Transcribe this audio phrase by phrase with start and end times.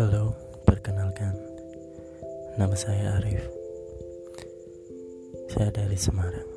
[0.00, 0.32] Halo,
[0.64, 1.36] perkenalkan.
[2.56, 3.44] Nama saya Arif.
[5.52, 6.49] Saya dari Semarang.